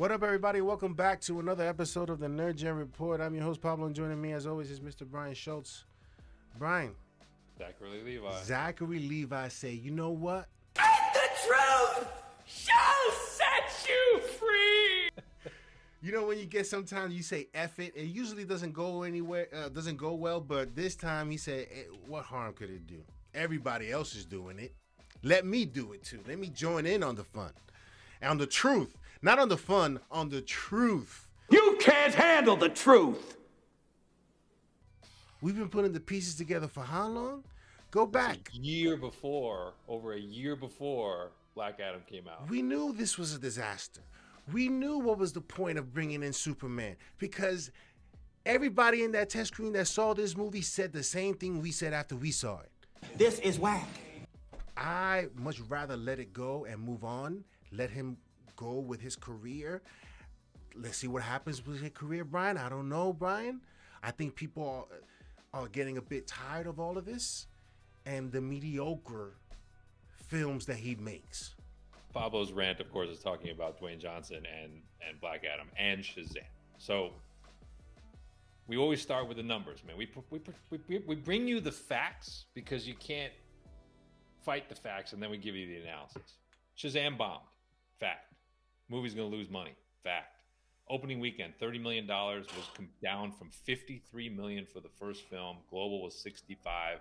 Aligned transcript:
What 0.00 0.10
up, 0.10 0.22
everybody? 0.22 0.62
Welcome 0.62 0.94
back 0.94 1.20
to 1.20 1.40
another 1.40 1.68
episode 1.68 2.08
of 2.08 2.20
the 2.20 2.26
Nerd 2.26 2.56
Gen 2.56 2.74
Report. 2.74 3.20
I'm 3.20 3.34
your 3.34 3.44
host, 3.44 3.60
Pablo, 3.60 3.84
and 3.84 3.94
joining 3.94 4.18
me, 4.18 4.32
as 4.32 4.46
always, 4.46 4.70
is 4.70 4.80
Mr. 4.80 5.06
Brian 5.06 5.34
Schultz. 5.34 5.84
Brian, 6.58 6.94
Zachary 7.58 8.02
Levi. 8.02 8.42
Zachary 8.42 8.98
Levi 8.98 9.48
say, 9.48 9.72
you 9.72 9.90
know 9.90 10.08
what? 10.08 10.48
The 10.74 10.80
truth 11.46 12.08
shall 12.46 13.12
set 13.12 13.86
you 13.86 14.20
free. 14.22 15.10
You 16.00 16.12
know 16.12 16.24
when 16.24 16.38
you 16.38 16.46
get 16.46 16.66
sometimes 16.66 17.14
you 17.14 17.22
say 17.22 17.48
F 17.52 17.78
it, 17.78 17.92
it 17.94 18.06
usually 18.06 18.46
doesn't 18.46 18.72
go 18.72 19.02
anywhere, 19.02 19.48
uh, 19.54 19.68
doesn't 19.68 19.98
go 19.98 20.14
well, 20.14 20.40
but 20.40 20.74
this 20.74 20.96
time 20.96 21.30
he 21.30 21.36
said, 21.36 21.66
eh, 21.70 21.82
what 22.06 22.24
harm 22.24 22.54
could 22.54 22.70
it 22.70 22.86
do? 22.86 23.02
Everybody 23.34 23.92
else 23.92 24.14
is 24.14 24.24
doing 24.24 24.60
it. 24.60 24.74
Let 25.22 25.44
me 25.44 25.66
do 25.66 25.92
it 25.92 26.02
too. 26.02 26.20
Let 26.26 26.38
me 26.38 26.48
join 26.48 26.86
in 26.86 27.02
on 27.02 27.16
the 27.16 27.24
fun. 27.24 27.52
And 28.22 28.30
on 28.30 28.38
the 28.38 28.46
truth. 28.46 28.96
Not 29.22 29.38
on 29.38 29.48
the 29.48 29.56
fun, 29.56 30.00
on 30.10 30.30
the 30.30 30.40
truth. 30.40 31.28
You 31.50 31.76
can't 31.80 32.14
handle 32.14 32.56
the 32.56 32.70
truth. 32.70 33.36
We've 35.42 35.56
been 35.56 35.68
putting 35.68 35.92
the 35.92 36.00
pieces 36.00 36.34
together 36.34 36.68
for 36.68 36.82
how 36.82 37.08
long? 37.08 37.44
Go 37.90 38.06
back. 38.06 38.50
A 38.54 38.56
year 38.56 38.96
before, 38.96 39.74
over 39.88 40.14
a 40.14 40.20
year 40.20 40.56
before 40.56 41.32
Black 41.54 41.80
Adam 41.80 42.02
came 42.06 42.28
out. 42.28 42.48
We 42.48 42.62
knew 42.62 42.92
this 42.92 43.18
was 43.18 43.34
a 43.34 43.38
disaster. 43.38 44.00
We 44.52 44.68
knew 44.68 44.98
what 44.98 45.18
was 45.18 45.32
the 45.32 45.40
point 45.40 45.78
of 45.78 45.92
bringing 45.92 46.22
in 46.22 46.32
Superman 46.32 46.96
because 47.18 47.70
everybody 48.46 49.02
in 49.02 49.12
that 49.12 49.30
test 49.30 49.52
screen 49.52 49.72
that 49.74 49.86
saw 49.86 50.14
this 50.14 50.36
movie 50.36 50.62
said 50.62 50.92
the 50.92 51.02
same 51.02 51.34
thing 51.34 51.60
we 51.60 51.72
said 51.72 51.92
after 51.92 52.16
we 52.16 52.30
saw 52.30 52.60
it. 52.60 52.70
This 53.18 53.38
is 53.40 53.58
whack. 53.58 53.88
I 54.76 55.26
much 55.34 55.60
rather 55.68 55.96
let 55.96 56.18
it 56.18 56.32
go 56.32 56.64
and 56.64 56.80
move 56.80 57.04
on, 57.04 57.44
let 57.72 57.90
him 57.90 58.16
go 58.60 58.74
with 58.78 59.00
his 59.00 59.16
career. 59.16 59.82
Let's 60.76 60.98
see 60.98 61.08
what 61.08 61.22
happens 61.22 61.66
with 61.66 61.80
his 61.80 61.90
career, 61.92 62.24
Brian. 62.24 62.56
I 62.56 62.68
don't 62.68 62.88
know, 62.88 63.12
Brian. 63.12 63.60
I 64.02 64.10
think 64.10 64.34
people 64.34 64.86
are, 65.52 65.62
are 65.62 65.68
getting 65.68 65.96
a 65.96 66.02
bit 66.02 66.26
tired 66.26 66.66
of 66.66 66.78
all 66.78 66.98
of 66.98 67.04
this 67.04 67.46
and 68.06 68.30
the 68.30 68.40
mediocre 68.40 69.34
films 70.28 70.66
that 70.66 70.76
he 70.76 70.94
makes. 70.94 71.54
Pablo's 72.12 72.52
rant, 72.52 72.80
of 72.80 72.90
course, 72.92 73.08
is 73.08 73.20
talking 73.20 73.50
about 73.50 73.80
Dwayne 73.80 73.98
Johnson 73.98 74.42
and 74.62 74.72
and 75.06 75.20
Black 75.20 75.42
Adam 75.52 75.68
and 75.78 76.00
Shazam. 76.02 76.44
So 76.78 77.10
we 78.66 78.76
always 78.76 79.00
start 79.00 79.28
with 79.28 79.36
the 79.36 79.42
numbers, 79.42 79.80
man. 79.86 79.96
We 79.96 80.08
we 80.30 80.40
we, 80.70 80.98
we 81.06 81.14
bring 81.14 81.46
you 81.46 81.60
the 81.60 81.72
facts 81.72 82.46
because 82.54 82.86
you 82.86 82.94
can't 82.94 83.32
fight 84.42 84.68
the 84.68 84.74
facts, 84.74 85.12
and 85.12 85.22
then 85.22 85.30
we 85.30 85.38
give 85.38 85.54
you 85.54 85.66
the 85.66 85.82
analysis. 85.82 86.36
Shazam 86.76 87.16
bombed, 87.16 87.44
fact. 87.98 88.29
Movie's 88.90 89.14
gonna 89.14 89.28
lose 89.28 89.48
money, 89.48 89.72
fact. 90.02 90.40
Opening 90.88 91.20
weekend, 91.20 91.54
thirty 91.60 91.78
million 91.78 92.08
dollars 92.08 92.44
was 92.56 92.88
down 93.00 93.30
from 93.30 93.48
fifty-three 93.48 94.28
million 94.28 94.66
for 94.66 94.80
the 94.80 94.88
first 94.88 95.22
film. 95.30 95.58
Global 95.70 96.02
was 96.02 96.12
sixty-five. 96.20 96.98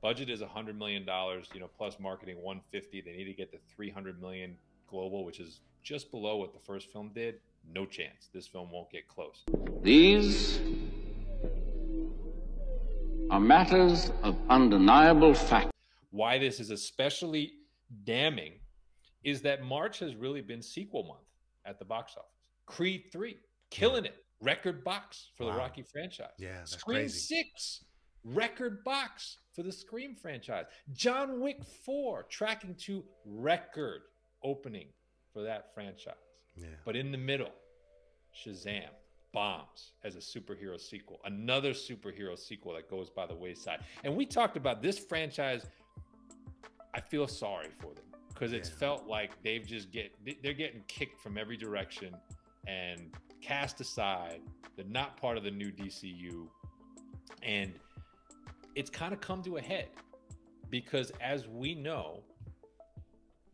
Budget 0.00 0.30
is 0.30 0.40
hundred 0.40 0.78
million 0.78 1.04
dollars, 1.04 1.48
you 1.52 1.58
know, 1.58 1.68
plus 1.76 1.98
marketing 1.98 2.36
one 2.40 2.60
fifty. 2.70 3.00
They 3.00 3.10
need 3.10 3.24
to 3.24 3.32
get 3.32 3.50
to 3.50 3.58
three 3.74 3.90
hundred 3.90 4.20
million 4.22 4.56
global, 4.86 5.24
which 5.24 5.40
is 5.40 5.58
just 5.82 6.12
below 6.12 6.36
what 6.36 6.52
the 6.52 6.60
first 6.60 6.92
film 6.92 7.10
did. 7.12 7.40
No 7.74 7.86
chance. 7.86 8.28
This 8.32 8.46
film 8.46 8.70
won't 8.70 8.92
get 8.92 9.08
close. 9.08 9.42
These 9.82 10.60
are 13.30 13.40
matters 13.40 14.12
of 14.22 14.36
undeniable 14.48 15.34
fact. 15.34 15.72
Why 16.12 16.38
this 16.38 16.60
is 16.60 16.70
especially 16.70 17.54
damning 18.04 18.52
is 19.24 19.42
that 19.42 19.64
March 19.64 19.98
has 19.98 20.14
really 20.14 20.40
been 20.40 20.62
sequel 20.62 21.02
month 21.02 21.18
at 21.64 21.78
the 21.78 21.84
box 21.84 22.14
office. 22.16 22.28
Creed 22.66 23.04
3, 23.12 23.36
killing 23.70 24.04
it. 24.04 24.16
Record 24.40 24.82
box 24.82 25.30
for 25.36 25.46
Wow. 25.46 25.52
the 25.52 25.58
Rocky 25.58 25.82
franchise. 25.82 26.32
Yeah, 26.38 26.58
that's 26.58 26.72
Scream 26.72 27.02
crazy. 27.02 27.44
6, 27.54 27.84
record 28.24 28.82
box 28.84 29.38
for 29.54 29.62
the 29.62 29.70
Scream 29.72 30.16
franchise. 30.16 30.66
John 30.92 31.40
Wick 31.40 31.62
4, 31.84 32.24
tracking 32.24 32.74
to 32.86 33.04
record 33.24 34.02
opening 34.42 34.88
for 35.32 35.42
that 35.42 35.72
franchise. 35.74 36.14
Yeah. 36.56 36.66
But 36.84 36.96
in 36.96 37.12
the 37.12 37.18
middle, 37.18 37.52
Shazam 38.34 38.88
bombs 39.32 39.92
as 40.04 40.16
a 40.16 40.18
superhero 40.18 40.78
sequel, 40.78 41.20
another 41.24 41.70
superhero 41.72 42.36
sequel 42.36 42.74
that 42.74 42.90
goes 42.90 43.08
by 43.10 43.26
the 43.26 43.34
wayside. 43.34 43.80
And 44.04 44.14
we 44.16 44.26
talked 44.26 44.56
about 44.56 44.82
this 44.82 44.98
franchise. 44.98 45.66
I 46.94 47.00
feel 47.00 47.26
sorry 47.28 47.70
for 47.80 47.94
them 47.94 48.04
because 48.42 48.52
it's 48.52 48.70
Yeah. 48.70 48.74
felt 48.76 49.06
like 49.06 49.40
they've 49.44 49.64
just 49.64 49.92
get 49.92 50.12
they're 50.42 50.52
getting 50.52 50.82
kicked 50.88 51.20
from 51.20 51.38
every 51.38 51.56
direction 51.56 52.12
and 52.66 53.14
cast 53.40 53.80
aside. 53.80 54.40
They're 54.74 54.84
not 54.84 55.16
part 55.16 55.36
of 55.36 55.44
the 55.44 55.50
new 55.52 55.70
DCU, 55.70 56.50
and 57.44 57.78
it's 58.74 58.90
kind 58.90 59.14
of 59.14 59.20
come 59.20 59.44
to 59.44 59.58
a 59.58 59.60
head 59.60 59.90
because, 60.70 61.12
as 61.20 61.46
we 61.46 61.76
know, 61.76 62.24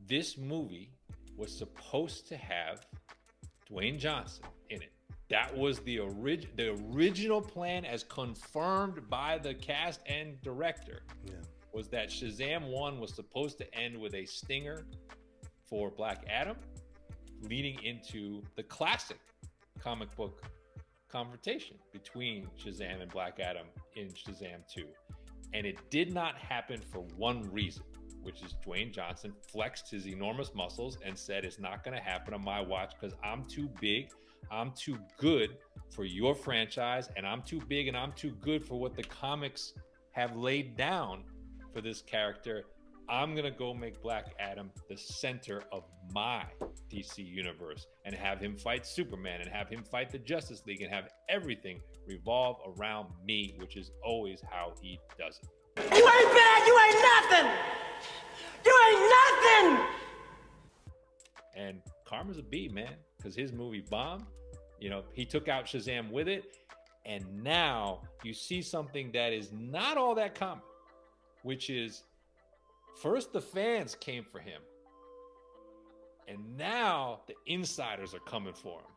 this 0.07 0.39
movie 0.39 0.91
was 1.37 1.55
supposed 1.55 2.27
to 2.29 2.39
have 2.39 2.87
Dwayne 3.71 3.99
Johnson 3.99 4.47
in 4.71 4.81
it. 4.81 4.93
That 5.29 5.55
was 5.55 5.81
the 5.81 5.99
orig- 5.99 6.57
the 6.57 6.71
original 6.95 7.43
plan 7.43 7.85
as 7.85 8.05
confirmed 8.05 9.07
by 9.11 9.37
the 9.37 9.53
cast 9.53 10.01
and 10.07 10.41
director 10.41 11.03
Yeah. 11.27 11.35
Was 11.73 11.89
that 11.89 12.09
Shazam 12.09 12.71
1 12.71 13.01
was 13.01 13.15
supposed 13.15 13.59
to 13.59 13.75
end 13.75 13.97
with 13.97 14.15
a 14.15 14.25
stinger 14.25 14.87
for 15.69 15.91
Black 15.91 16.25
Adam 16.29 16.57
leading 17.43 17.83
into 17.85 18.43
the 18.57 18.63
classic 18.63 19.19
comic 19.79 20.15
book 20.17 20.43
confrontation 21.09 21.77
between 21.93 22.47
Shazam 22.63 23.01
and 23.01 23.11
Black 23.11 23.41
Adam 23.41 23.67
in 23.97 24.09
Shazam 24.09 24.67
2. 24.73 24.85
And 25.55 25.67
it 25.67 25.79
did 25.91 26.13
not 26.13 26.37
happen 26.37 26.81
for 26.93 27.01
one 27.17 27.51
reason, 27.51 27.85
which 28.23 28.43
is 28.43 28.55
Dwayne 28.67 28.93
Johnson 28.93 29.33
flexed 29.51 29.91
his 29.91 30.07
enormous 30.07 30.55
muscles 30.55 30.99
and 31.05 31.17
said, 31.17 31.45
It's 31.45 31.59
not 31.59 31.85
going 31.85 31.97
to 31.97 32.03
happen 32.03 32.35
on 32.35 32.45
my 32.45 32.61
watch 32.61 32.95
because 32.99 33.17
I'm 33.25 33.45
too 33.45 33.71
big. 33.81 34.11
I'm 34.51 34.73
too 34.73 34.99
good 35.19 35.57
for 35.95 36.05
your 36.05 36.35
franchise, 36.35 37.09
and 37.17 37.27
I'm 37.27 37.43
too 37.43 37.61
big 37.69 37.89
and 37.89 37.97
I'm 37.97 38.13
too 38.13 38.31
good 38.41 38.65
for 38.67 38.79
what 38.79 38.95
the 38.95 39.03
comics 39.03 39.75
have 40.13 40.37
laid 40.37 40.77
down 40.77 41.25
for 41.79 41.83
this 41.83 42.03
character. 42.03 42.65
I'm 43.09 43.35
going 43.35 43.45
to 43.45 43.57
go 43.57 43.73
make 43.73 44.03
Black 44.03 44.35
Adam 44.41 44.69
the 44.89 44.97
center 44.97 45.63
of 45.71 45.85
my 46.13 46.45
DC 46.93 47.19
universe 47.19 47.87
and 48.05 48.13
have 48.17 48.41
him 48.41 48.57
fight 48.57 48.85
Superman 48.85 49.41
and 49.41 49.49
have 49.49 49.69
him 49.69 49.85
fight 49.85 50.11
the 50.11 50.19
Justice 50.19 50.65
League 50.67 50.83
and 50.83 50.93
have 50.93 51.09
everything 51.29 51.81
revolve 52.05 52.57
around 52.77 53.07
me, 53.25 53.55
which 53.59 53.77
is 53.77 53.93
always 54.03 54.43
how 54.51 54.73
he 54.83 54.99
does 55.17 55.39
it. 55.41 55.49
You 55.95 56.05
ain't 56.05 56.33
bad. 56.35 56.67
You 56.67 56.79
ain't 56.85 57.03
nothing. 57.15 57.51
You 58.65 58.75
ain't 58.89 59.13
nothing. 59.21 59.87
And 61.55 61.83
Karma's 62.05 62.39
a 62.39 62.43
B, 62.43 62.69
man, 62.69 62.95
because 63.17 63.37
his 63.37 63.53
movie 63.53 63.85
bombed. 63.89 64.25
You 64.81 64.91
know, 64.91 65.05
he 65.13 65.25
took 65.25 65.47
out 65.47 65.67
Shazam 65.67 66.11
with 66.11 66.27
it. 66.27 66.57
And 67.07 67.25
now 67.45 68.03
you 68.25 68.35
see 68.35 68.63
something 68.63 69.13
that 69.13 69.33
is 69.33 69.53
not 69.53 69.97
all 69.97 70.17
that 70.17 70.35
common, 70.35 70.65
which 71.49 71.71
is 71.71 72.05
first 73.01 73.33
the 73.33 73.41
fans 73.41 73.95
came 73.95 74.23
for 74.23 74.39
him. 74.39 74.61
And 76.29 76.59
now 76.59 77.21
the 77.27 77.33
insiders 77.47 78.13
are 78.13 78.21
coming 78.21 78.53
for 78.53 78.81
him. 78.81 78.93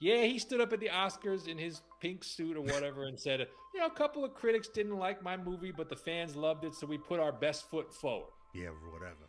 Yeah, 0.00 0.24
he 0.24 0.40
stood 0.40 0.60
up 0.60 0.72
at 0.72 0.80
the 0.80 0.88
Oscars 0.88 1.46
in 1.46 1.56
his 1.56 1.82
pink 2.00 2.24
suit 2.24 2.56
or 2.56 2.62
whatever 2.62 3.04
and 3.04 3.16
said, 3.16 3.46
you 3.72 3.78
know, 3.78 3.86
a 3.86 3.90
couple 3.90 4.24
of 4.24 4.34
critics 4.34 4.66
didn't 4.66 4.96
like 4.96 5.22
my 5.22 5.36
movie, 5.36 5.70
but 5.70 5.88
the 5.88 5.94
fans 5.94 6.34
loved 6.34 6.64
it, 6.64 6.74
so 6.74 6.88
we 6.88 6.98
put 6.98 7.20
our 7.20 7.30
best 7.30 7.70
foot 7.70 7.94
forward. 7.94 8.32
Yeah, 8.52 8.70
whatever. 8.90 9.28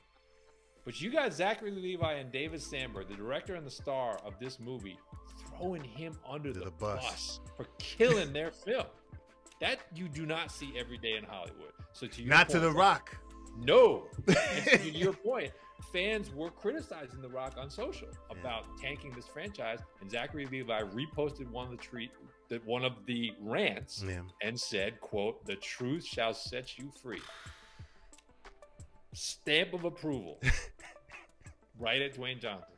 But 0.83 0.99
you 0.99 1.11
got 1.11 1.31
Zachary 1.31 1.69
Levi 1.69 2.13
and 2.13 2.31
David 2.31 2.59
Sandberg, 2.59 3.07
the 3.07 3.13
director 3.13 3.53
and 3.53 3.67
the 3.67 3.71
star 3.71 4.19
of 4.25 4.33
this 4.39 4.59
movie, 4.59 4.97
throwing 5.47 5.83
him 5.83 6.17
under 6.27 6.51
the, 6.51 6.61
the 6.61 6.71
bus. 6.71 7.03
bus. 7.03 7.39
for 7.55 7.67
killing 7.77 8.33
their 8.33 8.49
film. 8.65 8.87
That 9.61 9.79
you 9.95 10.09
do 10.09 10.25
not 10.25 10.51
see 10.51 10.73
every 10.77 10.97
day 10.97 11.15
in 11.15 11.23
Hollywood. 11.23 11.71
So 11.93 12.07
to 12.07 12.21
your 12.21 12.29
Not 12.29 12.49
to 12.49 12.59
point, 12.59 12.63
the 12.63 12.77
rock. 12.77 13.17
No. 13.57 14.07
To 14.27 14.89
your 14.91 15.13
point, 15.13 15.51
fans 15.93 16.31
were 16.33 16.49
criticizing 16.49 17.21
The 17.21 17.29
Rock 17.29 17.55
on 17.57 17.69
social 17.69 18.07
about 18.29 18.63
tanking 18.81 19.11
this 19.11 19.27
franchise, 19.27 19.79
and 20.01 20.09
Zachary 20.09 20.45
Levi 20.47 20.81
reposted 20.81 21.49
one 21.51 21.65
of 21.65 21.71
the 21.71 21.77
tweet 21.77 22.11
that 22.49 22.65
one 22.65 22.83
of 22.83 22.93
the 23.05 23.33
rants 23.39 24.03
Yeah. 24.07 24.21
and 24.41 24.59
said, 24.59 24.99
"quote 25.01 25.45
The 25.45 25.55
truth 25.57 26.05
shall 26.05 26.33
set 26.33 26.77
you 26.79 26.91
free." 27.01 27.21
Stamp 29.13 29.73
of 29.73 29.83
approval. 29.83 30.39
right 31.79 32.01
at 32.01 32.15
Dwayne 32.15 32.39
Johnson. 32.41 32.73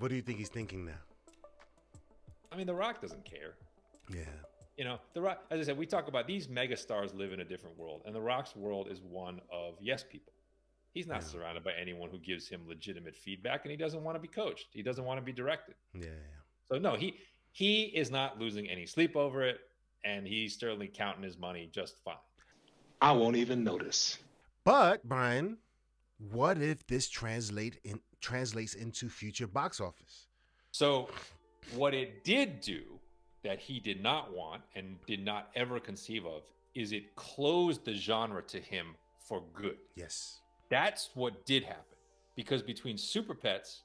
What 0.00 0.08
do 0.08 0.16
you 0.16 0.22
think 0.22 0.38
he's 0.38 0.48
thinking 0.48 0.84
now? 0.84 0.98
I 2.52 2.56
mean, 2.56 2.66
The 2.66 2.74
Rock 2.74 3.00
doesn't 3.00 3.24
care. 3.24 3.54
Yeah. 4.12 4.24
You 4.76 4.84
know, 4.84 4.98
The 5.14 5.22
Rock, 5.22 5.44
as 5.50 5.60
I 5.60 5.62
said, 5.62 5.78
we 5.78 5.86
talk 5.86 6.06
about 6.08 6.26
these 6.26 6.48
mega 6.48 6.76
stars 6.76 7.14
live 7.14 7.32
in 7.32 7.40
a 7.40 7.44
different 7.44 7.78
world, 7.78 8.02
and 8.04 8.14
The 8.14 8.20
Rock's 8.20 8.54
world 8.54 8.88
is 8.90 9.00
one 9.00 9.40
of 9.50 9.74
yes 9.80 10.04
people. 10.04 10.32
He's 10.92 11.06
not 11.06 11.22
Yeah. 11.22 11.28
surrounded 11.28 11.64
by 11.64 11.72
anyone 11.72 12.10
who 12.10 12.18
gives 12.18 12.48
him 12.48 12.66
legitimate 12.68 13.16
feedback, 13.16 13.64
and 13.64 13.70
he 13.70 13.76
doesn't 13.76 14.02
want 14.02 14.16
to 14.16 14.20
be 14.20 14.28
coached. 14.28 14.68
He 14.72 14.82
doesn't 14.82 15.04
want 15.04 15.18
to 15.18 15.22
be 15.24 15.32
directed. 15.32 15.74
Yeah. 15.94 16.10
So 16.70 16.78
no, 16.78 16.94
he 16.94 17.20
he 17.52 17.84
is 17.84 18.10
not 18.10 18.38
losing 18.38 18.68
any 18.68 18.84
sleep 18.86 19.16
over 19.16 19.42
it, 19.42 19.60
and 20.04 20.26
he's 20.26 20.58
certainly 20.58 20.88
counting 20.88 21.22
his 21.22 21.38
money 21.38 21.68
just 21.72 21.98
fine. 22.04 22.16
I 23.00 23.12
won't 23.12 23.36
even 23.36 23.64
notice. 23.64 24.18
But 24.64 25.02
Brian, 25.04 25.58
what 26.18 26.58
if 26.60 26.86
this 26.86 27.08
translate 27.08 27.78
in 27.82 28.00
translates 28.20 28.74
into 28.74 29.08
future 29.08 29.46
box 29.46 29.80
office? 29.80 30.26
So 30.72 31.08
what 31.74 31.94
it 31.94 32.24
did 32.24 32.60
do 32.60 33.00
that 33.46 33.60
he 33.60 33.78
did 33.80 34.02
not 34.02 34.34
want 34.34 34.62
and 34.74 34.96
did 35.06 35.24
not 35.24 35.50
ever 35.54 35.78
conceive 35.78 36.26
of 36.26 36.42
is 36.74 36.92
it 36.92 37.14
closed 37.14 37.84
the 37.84 37.94
genre 37.94 38.42
to 38.42 38.58
him 38.60 38.94
for 39.18 39.42
good. 39.54 39.78
Yes. 39.94 40.40
That's 40.68 41.10
what 41.14 41.46
did 41.46 41.62
happen. 41.62 41.96
Because 42.34 42.62
between 42.62 42.98
Super 42.98 43.34
Pets 43.34 43.82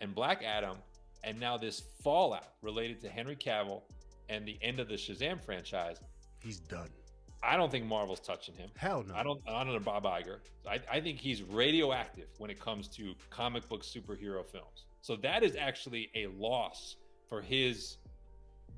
and 0.00 0.14
Black 0.14 0.42
Adam, 0.42 0.76
and 1.22 1.38
now 1.40 1.56
this 1.56 1.84
fallout 2.02 2.48
related 2.60 3.00
to 3.00 3.08
Henry 3.08 3.36
Cavill 3.36 3.82
and 4.28 4.46
the 4.46 4.58
end 4.60 4.78
of 4.80 4.88
the 4.88 4.94
Shazam 4.94 5.42
franchise, 5.42 6.00
He's 6.44 6.58
done. 6.58 6.90
I 7.42 7.56
don't 7.56 7.70
think 7.70 7.86
Marvel's 7.86 8.20
touching 8.20 8.54
him. 8.54 8.68
Hell 8.76 9.04
no. 9.06 9.14
I 9.14 9.22
don't. 9.22 9.40
I 9.48 9.64
don't 9.64 9.72
know 9.72 9.78
Bob 9.80 10.04
Iger. 10.04 10.38
I, 10.68 10.78
I 10.90 11.00
think 11.00 11.18
he's 11.18 11.42
radioactive 11.42 12.28
when 12.38 12.50
it 12.50 12.60
comes 12.60 12.88
to 12.88 13.14
comic 13.30 13.66
book 13.68 13.82
superhero 13.82 14.44
films. 14.44 14.84
So 15.00 15.16
that 15.16 15.42
is 15.42 15.56
actually 15.56 16.10
a 16.14 16.26
loss 16.38 16.96
for 17.28 17.40
his 17.40 17.96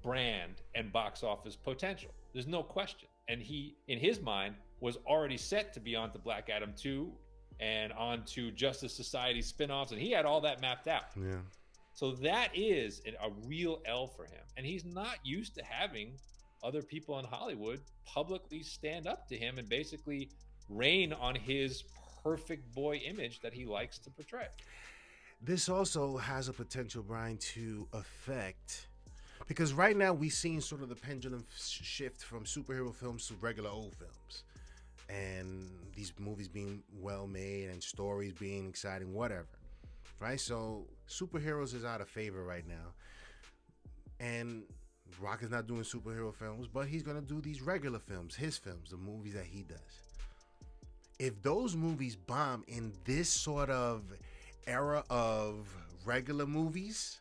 brand 0.03 0.63
and 0.75 0.93
box 0.93 1.23
office 1.23 1.57
potential. 1.57 2.11
There's 2.33 2.47
no 2.47 2.63
question. 2.63 3.09
And 3.29 3.43
he, 3.43 3.77
in 3.89 3.99
his 3.99 4.21
mind, 4.21 4.55
was 4.81 4.99
already 5.07 5.37
set 5.37 5.73
to 5.75 5.81
be 5.81 5.97
on 5.97 6.13
to 6.13 6.19
Black 6.19 6.49
Adam 6.49 6.73
2 6.77 7.11
and 7.61 7.93
on 7.93 8.25
to 8.27 8.51
Justice 8.51 8.95
Society 8.95 9.43
spin-offs, 9.43 9.93
and 9.93 10.01
he 10.01 10.11
had 10.11 10.27
all 10.27 10.41
that 10.43 10.61
mapped 10.61 10.89
out. 10.89 11.05
Yeah. 11.17 11.37
So 11.95 12.13
that 12.17 12.51
is 12.55 13.01
a 13.07 13.31
real 13.47 13.81
L 13.87 14.07
for 14.07 14.25
him. 14.25 14.43
And 14.57 14.67
he's 14.67 14.85
not 14.85 15.17
used 15.25 15.55
to 15.55 15.65
having 15.65 16.13
other 16.63 16.83
people 16.83 17.19
in 17.19 17.25
Hollywood 17.25 17.81
publicly 18.05 18.63
stand 18.63 19.07
up 19.07 19.27
to 19.29 19.37
him 19.37 19.59
and 19.59 19.69
basically 19.69 20.31
rain 20.69 21.13
on 21.15 21.35
his 21.35 21.85
perfect 22.23 22.75
boy 22.75 22.97
image 22.97 23.41
that 23.41 23.55
he 23.55 23.65
likes 23.65 23.99
to 24.01 24.11
portray. 24.11 24.47
This 25.41 25.69
also 25.69 26.17
has 26.17 26.49
a 26.49 26.53
potential, 26.53 27.03
Brian, 27.03 27.39
to 27.39 27.89
affect 27.93 28.89
because 29.47 29.73
right 29.73 29.97
now 29.97 30.13
we've 30.13 30.33
seen 30.33 30.61
sort 30.61 30.83
of 30.83 30.89
the 30.89 30.95
pendulum 30.95 31.45
sh- 31.57 31.81
shift 31.83 32.23
from 32.23 32.45
superhero 32.45 32.95
films 32.95 33.29
to 33.29 33.35
regular 33.41 33.71
old 33.71 33.95
films, 33.95 34.43
and 35.09 35.69
these 35.95 36.13
movies 36.19 36.49
being 36.49 36.83
well 37.01 37.27
made 37.27 37.69
and 37.69 37.83
stories 37.83 38.33
being 38.33 38.69
exciting, 38.69 39.13
whatever. 39.15 39.47
Right, 40.19 40.41
so 40.41 40.87
superheroes 41.09 41.75
is 41.75 41.85
out 41.85 42.01
of 42.01 42.09
favor 42.09 42.43
right 42.43 42.67
now, 42.67 42.95
and 44.19 44.63
Rock 45.21 45.43
is 45.43 45.51
not 45.51 45.67
doing 45.67 45.83
superhero 45.83 46.35
films, 46.35 46.67
but 46.67 46.87
he's 46.87 47.03
gonna 47.03 47.21
do 47.21 47.41
these 47.41 47.63
regular 47.63 47.99
films, 47.99 48.35
his 48.35 48.57
films, 48.57 48.91
the 48.91 48.97
movies 48.97 49.35
that 49.35 49.45
he 49.45 49.63
does. 49.63 49.79
If 51.19 51.41
those 51.43 51.75
movies 51.75 52.17
bomb 52.17 52.65
in 52.67 52.93
this 53.05 53.29
sort 53.29 53.71
of 53.71 54.03
era 54.67 55.05
of 55.09 55.69
regular 56.05 56.47
movies, 56.47 57.21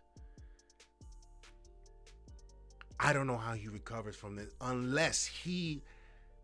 I 3.05 3.13
don't 3.13 3.27
know 3.27 3.37
how 3.37 3.53
he 3.53 3.67
recovers 3.67 4.15
from 4.15 4.35
this 4.35 4.49
unless 4.59 5.27
he 5.27 5.83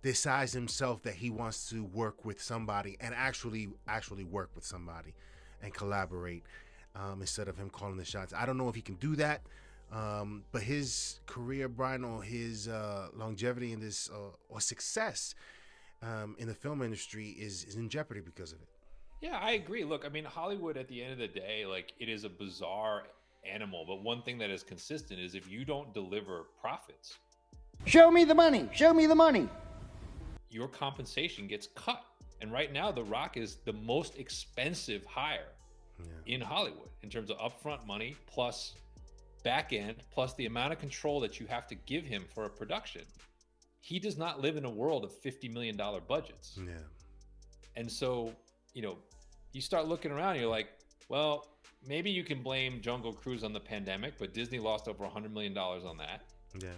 decides 0.04 0.54
himself 0.54 1.02
that 1.02 1.16
he 1.16 1.32
wants 1.32 1.68
to 1.72 1.84
work 1.86 2.24
with 2.24 2.40
somebody 2.40 2.98
and 3.02 3.16
actually 3.16 3.70
actually 3.88 4.26
work 4.26 4.52
with 4.54 4.64
somebody 4.64 5.16
and 5.64 5.74
collaborate 5.74 6.44
um, 6.96 7.20
instead 7.20 7.48
of 7.48 7.58
him 7.58 7.72
calling 7.72 7.98
the 7.98 8.06
shots. 8.06 8.32
I 8.32 8.46
don't 8.46 8.60
know 8.60 8.70
if 8.70 8.76
he 8.76 8.82
can 8.82 8.94
do 8.96 9.16
that. 9.16 9.42
Um, 9.92 10.44
but 10.52 10.62
his 10.62 11.20
career, 11.26 11.68
Brian, 11.68 12.04
or 12.04 12.22
his 12.22 12.68
uh, 12.68 13.08
longevity 13.16 13.74
in 13.74 13.80
this 13.80 14.12
uh, 14.14 14.30
or 14.48 14.62
success 14.62 15.34
um, 16.04 16.36
in 16.38 16.48
the 16.48 16.54
film 16.54 16.84
industry 16.84 17.30
is, 17.30 17.64
is 17.64 17.76
in 17.76 17.90
jeopardy 17.90 18.22
because 18.22 18.52
of 18.52 18.62
it. 18.62 18.68
Yeah, 19.20 19.40
I 19.42 19.54
agree. 19.54 19.84
Look, 19.84 20.06
I 20.06 20.10
mean, 20.10 20.26
Hollywood 20.26 20.78
at 20.78 20.88
the 20.88 21.02
end 21.04 21.14
of 21.14 21.18
the 21.18 21.28
day, 21.28 21.66
like 21.66 21.94
it 22.00 22.08
is 22.08 22.24
a 22.24 22.30
bizarre 22.30 23.06
animal, 23.50 23.86
but 23.88 24.04
one 24.04 24.22
thing 24.22 24.38
that 24.40 24.50
is 24.50 24.64
consistent 24.64 25.20
is 25.20 25.36
if 25.36 25.50
you 25.50 25.66
don't 25.66 25.94
deliver 25.94 26.46
profits, 26.60 27.18
Show 27.86 28.12
me 28.12 28.26
the 28.26 28.36
money. 28.36 28.70
Show 28.74 28.94
me 28.94 29.08
the 29.08 29.16
money. 29.16 29.50
your 30.50 30.68
compensation 30.68 31.48
gets 31.48 31.68
cut. 31.76 32.04
And 32.42 32.52
right 32.52 32.72
now, 32.72 32.92
The 32.92 33.04
Rock 33.04 33.38
is 33.38 33.56
the 33.66 33.74
most 33.74 34.18
expensive 34.20 35.04
hire 35.06 35.48
in 36.26 36.42
Hollywood 36.42 36.90
in 37.04 37.10
terms 37.10 37.30
of 37.32 37.38
upfront 37.38 37.86
money 37.88 38.16
plus 38.28 38.74
back 39.44 39.72
end 39.74 39.96
plus 40.12 40.34
the 40.36 40.46
amount 40.48 40.74
of 40.74 40.80
control 40.80 41.20
that 41.22 41.40
you 41.40 41.46
have 41.48 41.68
to 41.68 41.76
give 41.76 42.06
him 42.06 42.26
for 42.34 42.46
a 42.46 42.50
production. 42.50 43.02
He 43.80 43.98
does 44.00 44.18
not 44.18 44.40
live 44.42 44.58
in 44.58 44.66
a 44.66 44.70
world 44.70 45.04
of 45.04 45.12
$50 45.22 45.52
million 45.52 45.76
budgets. 46.08 46.58
Yeah. 46.60 46.74
And 47.76 47.92
so, 47.92 48.32
you 48.74 48.82
know, 48.84 48.98
you 49.54 49.62
start 49.62 49.88
looking 49.88 50.12
around, 50.12 50.40
you're 50.40 50.50
like, 50.50 50.68
well, 51.10 51.48
maybe 51.88 52.10
you 52.10 52.24
can 52.24 52.42
blame 52.42 52.82
Jungle 52.82 53.14
Cruise 53.14 53.44
on 53.44 53.54
the 53.54 53.60
pandemic, 53.60 54.14
but 54.18 54.34
Disney 54.34 54.60
lost 54.60 54.88
over 54.88 55.06
$100 55.06 55.32
million 55.32 55.58
on 55.58 55.98
that. 55.98 56.22
Yeah. 56.62 56.70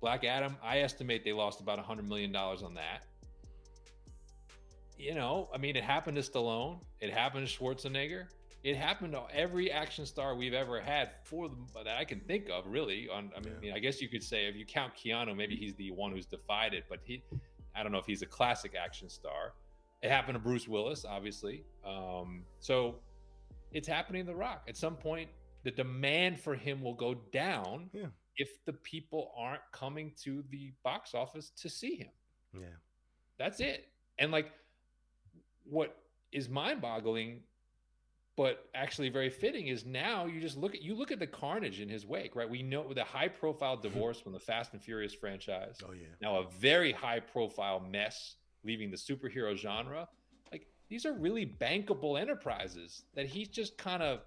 Black 0.00 0.24
Adam, 0.24 0.56
I 0.62 0.80
estimate 0.80 1.24
they 1.24 1.32
lost 1.32 1.60
about 1.60 1.78
$100 1.84 2.06
million 2.08 2.34
on 2.34 2.74
that. 2.74 3.04
You 4.98 5.14
know, 5.14 5.48
I 5.52 5.58
mean, 5.58 5.76
it 5.76 5.84
happened 5.84 6.16
to 6.16 6.22
Stallone, 6.22 6.78
it 7.00 7.12
happened 7.12 7.46
to 7.48 7.58
Schwarzenegger, 7.58 8.26
it 8.62 8.76
happened 8.76 9.12
to 9.12 9.22
every 9.34 9.70
action 9.72 10.06
star 10.06 10.36
we've 10.36 10.54
ever 10.54 10.80
had 10.80 11.10
for 11.24 11.48
the, 11.48 11.56
that 11.84 11.96
I 11.96 12.04
can 12.04 12.20
think 12.20 12.48
of, 12.48 12.66
really. 12.66 13.08
On, 13.08 13.30
I 13.36 13.40
mean, 13.40 13.54
Yeah. 13.62 13.74
I 13.74 13.78
guess 13.80 14.00
you 14.00 14.08
could 14.08 14.22
say 14.22 14.46
if 14.46 14.54
you 14.54 14.64
count 14.64 14.92
Keanu, 14.94 15.36
maybe 15.36 15.56
he's 15.56 15.74
the 15.74 15.90
one 15.92 16.12
who's 16.12 16.26
defied 16.26 16.72
it, 16.74 16.84
but 16.88 17.00
he, 17.02 17.22
I 17.74 17.82
don't 17.82 17.90
know 17.90 17.98
if 17.98 18.06
he's 18.06 18.22
a 18.22 18.26
classic 18.26 18.74
action 18.80 19.08
star. 19.08 19.54
It 20.02 20.10
happened 20.10 20.34
to 20.34 20.40
Bruce 20.40 20.68
Willis, 20.68 21.04
obviously. 21.04 21.64
Um, 21.84 22.42
so 22.60 22.96
it's 23.72 23.88
happening 23.88 24.24
to 24.26 24.32
The 24.32 24.36
Rock. 24.36 24.64
At 24.68 24.76
some 24.76 24.96
point, 24.96 25.28
the 25.64 25.70
demand 25.70 26.40
for 26.40 26.54
him 26.54 26.82
will 26.82 26.94
go 26.94 27.14
down 27.32 27.90
Yeah. 27.92 28.06
if 28.36 28.64
the 28.64 28.72
people 28.72 29.32
aren't 29.36 29.62
coming 29.72 30.12
to 30.24 30.42
the 30.50 30.72
box 30.82 31.14
office 31.14 31.50
to 31.56 31.68
see 31.68 31.96
him. 31.96 32.10
Yeah. 32.54 32.66
That's 33.38 33.60
it. 33.60 33.88
And 34.18 34.30
like 34.32 34.52
what 35.64 35.96
is 36.32 36.48
mind-boggling 36.48 37.42
but 38.34 38.66
actually 38.74 39.10
very 39.10 39.28
fitting 39.28 39.66
is 39.66 39.84
now 39.84 40.24
you 40.24 40.40
just 40.40 40.56
look 40.56 40.74
at 40.74 40.80
you 40.80 40.94
look 40.94 41.12
at 41.12 41.18
the 41.18 41.26
carnage 41.26 41.80
in 41.80 41.88
his 41.90 42.06
wake, 42.06 42.34
right? 42.34 42.48
We 42.48 42.62
know 42.62 42.92
the 42.94 43.04
high-profile 43.04 43.76
divorce 43.82 44.18
from 44.18 44.32
the 44.32 44.38
Fast 44.40 44.72
and 44.72 44.82
Furious 44.82 45.12
franchise. 45.14 45.78
Oh 45.86 45.92
yeah. 45.92 46.08
Now 46.20 46.36
a 46.38 46.46
very 46.58 46.92
high-profile 46.92 47.80
mess 47.80 48.36
leaving 48.64 48.90
the 48.90 48.96
superhero 48.96 49.54
genre. 49.54 50.08
These 50.92 51.06
are 51.06 51.14
really 51.14 51.46
bankable 51.46 52.20
enterprises 52.20 53.04
that 53.14 53.24
he's 53.24 53.48
just 53.48 53.78
kind 53.78 54.02
of 54.02 54.20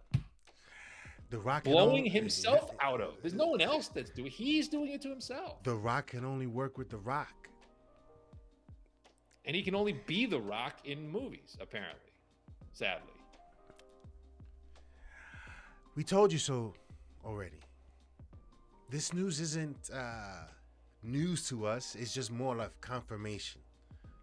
The 1.29 1.37
Rock 1.37 1.63
blowing 1.65 1.97
only- 1.99 2.09
himself 2.09 2.71
out 2.79 3.01
of. 3.01 3.21
There's 3.21 3.35
no 3.35 3.45
one 3.45 3.61
else 3.61 3.87
that's 3.89 4.09
doing. 4.09 4.31
He's 4.31 4.67
doing 4.67 4.89
it 4.89 4.99
to 5.03 5.09
himself, 5.09 5.61
The 5.61 5.75
Rock 5.75 6.07
can 6.07 6.25
only 6.25 6.47
work 6.47 6.79
with 6.79 6.89
The 6.89 6.97
Rock. 6.97 7.49
and 9.45 9.55
he 9.55 9.61
can 9.61 9.75
only 9.75 9.93
be 10.07 10.25
the 10.25 10.39
Rock 10.41 10.79
in 10.85 11.07
movies. 11.07 11.55
Apparently, 11.61 12.11
sadly. 12.73 13.13
We 15.93 16.03
told 16.03 16.33
you 16.33 16.39
so 16.39 16.73
already. 17.23 17.59
This 18.89 19.13
news 19.13 19.39
isn't 19.39 19.91
uh, 19.93 20.45
news 21.03 21.47
to 21.49 21.67
us. 21.67 21.93
It's 21.93 22.11
just 22.11 22.31
more 22.31 22.55
like 22.55 22.71
confirmation. 22.81 23.61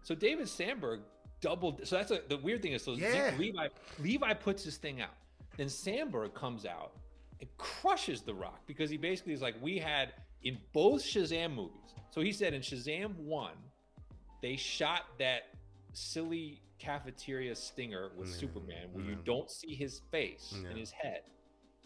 So 0.01 0.13
David 0.13 0.49
Sandberg 0.49 0.99
doubled. 1.43 1.85
So 1.85 1.97
that's 1.97 2.11
a, 2.11 2.21
the 2.29 2.37
weird 2.37 2.61
thing 2.61 2.71
is. 2.71 2.83
So 2.83 2.95
Zeke 2.95 3.37
Levi 3.37 3.67
Levi 3.99 4.33
puts 4.33 4.63
this 4.63 4.77
thing 4.77 5.01
out. 5.01 5.15
Then 5.57 5.69
Sandberg 5.69 6.33
comes 6.33 6.65
out 6.65 6.93
and 7.39 7.49
crushes 7.57 8.21
The 8.21 8.33
Rock 8.33 8.61
because 8.65 8.89
he 8.89 8.97
basically 8.97 9.33
is 9.33 9.41
like, 9.41 9.55
we 9.61 9.77
had 9.77 10.13
in 10.43 10.57
both 10.73 11.03
Shazam 11.03 11.53
movies. 11.55 11.93
So 12.09 12.21
he 12.21 12.31
said 12.31 12.53
in 12.53 12.61
Shazam 12.61 13.15
one, 13.17 13.57
they 14.41 14.55
shot 14.55 15.03
that 15.19 15.43
silly 15.91 16.61
cafeteria 16.79 17.55
stinger 17.55 18.11
with 18.17 18.29
Yeah, 18.29 18.35
Superman 18.35 18.87
where 18.93 19.03
you 19.05 19.11
mm-hmm. 19.11 19.23
don't 19.23 19.51
see 19.51 19.75
his 19.75 20.01
face 20.11 20.55
Yeah. 20.55 20.69
and 20.69 20.79
his 20.79 20.91
head. 20.91 21.21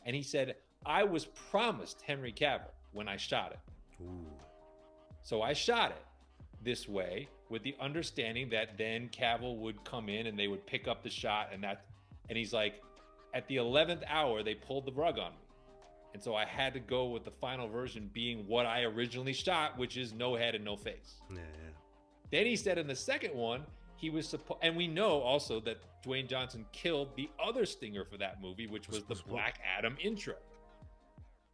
And 0.05 0.15
he 0.15 0.23
said, 0.23 0.55
I 0.85 1.03
was 1.03 1.25
promised 1.25 2.01
Henry 2.01 2.31
Cavill 2.31 2.71
when 2.93 3.07
I 3.07 3.17
shot 3.17 3.51
it. 3.51 3.59
Ooh. 4.03 4.25
So 5.23 5.41
I 5.41 5.53
shot 5.53 5.91
it 5.91 6.05
this 6.63 6.87
way 6.87 7.27
with 7.50 7.63
the 7.63 7.75
understanding 7.80 8.50
that 8.50 8.77
then 8.77 9.10
Cavill 9.10 9.58
would 9.58 9.84
come 9.84 10.10
in 10.10 10.27
and 10.27 10.38
they 10.38 10.48
would 10.48 10.66
pick 10.66 10.88
up 10.88 11.04
the 11.04 11.10
shot 11.10 11.50
and 11.54 11.63
that 11.63 11.86
and 12.30 12.38
he's 12.38 12.54
like 12.54 12.82
at 13.34 13.48
the 13.48 13.58
11th 13.58 14.04
hour 14.08 14.44
they 14.44 14.54
pulled 14.56 14.86
the 14.86 14.92
rug 14.92 15.18
on 15.18 15.32
me. 15.32 15.38
And 16.13 16.24
so 16.24 16.36
I 16.36 16.46
had 16.46 16.74
to 16.74 16.80
go 16.80 17.06
with 17.08 17.24
the 17.25 17.32
final 17.32 17.68
version 17.68 18.10
being 18.13 18.48
what 18.48 18.66
I 18.66 18.84
originally 18.84 19.34
shot, 19.34 19.77
which 19.77 19.98
is 19.98 20.13
no 20.13 20.36
head 20.36 20.56
and 20.56 20.66
no 20.66 20.75
face. 20.75 21.22
Yeah, 21.30 21.38
yeah. 21.38 21.70
Then 22.32 22.46
he 22.46 22.56
said 22.56 22.77
in 22.77 22.88
the 22.88 22.96
second 22.96 23.36
one, 23.36 23.63
he 23.98 24.10
was 24.10 24.27
supposed, 24.27 24.60
and 24.63 24.75
we 24.75 24.88
know 24.88 25.22
also 25.22 25.60
that 25.62 25.77
Dwayne 26.04 26.27
Johnson 26.27 26.66
killed 26.72 27.16
the 27.16 27.30
other 27.44 27.66
stinger 27.66 28.04
for 28.06 28.18
that 28.18 28.42
movie, 28.42 28.68
which 28.68 28.88
was 28.88 29.00
the 29.04 29.10
Was- 29.10 29.20
was 29.20 29.25
what? 29.25 29.32
Black 29.34 29.60
Adam 29.77 29.96
intro. 30.01 30.36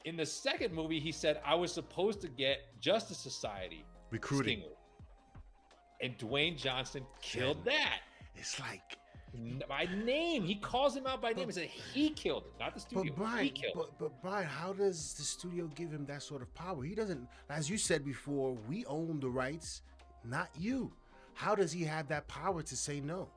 In 0.05 0.17
the 0.17 0.25
second 0.25 0.73
movie, 0.73 0.99
he 0.99 1.11
said, 1.11 1.39
I 1.45 1.55
was 1.55 1.71
supposed 1.71 2.21
to 2.21 2.27
get 2.27 2.59
Justice 2.81 3.17
Society 3.17 3.85
Recruiting. 4.11 4.59
stinger. 4.59 4.75
And 6.03 6.17
Dwayne 6.17 6.57
Johnson 6.57 7.03
killed 7.21 7.63
that. 7.63 7.99
It's 8.35 8.59
like, 8.59 8.97
By 9.69 9.87
name. 10.03 10.43
He 10.43 10.55
calls 10.55 10.95
him 10.95 11.07
out 11.07 11.21
by 11.21 11.31
name 11.31 11.45
and 11.45 11.53
said 11.53 11.69
he 11.69 12.09
killed 12.09 12.43
it, 12.43 12.53
not 12.59 12.75
the 12.75 12.81
but 12.93 13.05
studio. 13.05 13.37
he 13.37 13.49
killed 13.49 13.73
but, 13.75 13.97
but 13.97 14.21
Brian, 14.21 14.45
how 14.45 14.73
does 14.73 15.13
the 15.13 15.23
studio 15.23 15.67
give 15.73 15.89
him 15.89 16.05
that 16.07 16.21
sort 16.21 16.41
of 16.41 16.53
power? 16.53 16.83
He 16.83 16.93
doesn't, 16.93 17.25
as 17.49 17.69
you 17.69 17.77
said 17.77 18.03
before, 18.03 18.57
we 18.67 18.85
own 18.85 19.21
the 19.21 19.29
rights, 19.29 19.81
not 20.25 20.49
you. 20.59 20.91
How 21.35 21.55
does 21.55 21.71
he 21.71 21.83
have 21.85 22.09
that 22.09 22.27
power 22.27 22.61
to 22.61 22.75
say 22.75 22.99
no? 22.99 23.29